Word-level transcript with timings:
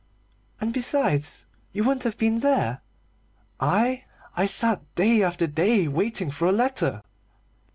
"And, 0.59 0.73
besides, 0.73 1.45
you 1.73 1.83
wouldn't 1.83 2.05
have 2.05 2.17
been 2.17 2.39
there" 2.39 2.81
"I? 3.59 4.05
I 4.35 4.47
sat 4.47 4.81
day 4.95 5.21
after 5.21 5.45
day 5.45 5.87
waiting 5.87 6.31
for 6.31 6.47
a 6.47 6.51
letter." 6.51 7.03